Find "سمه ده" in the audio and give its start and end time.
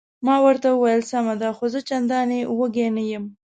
1.11-1.49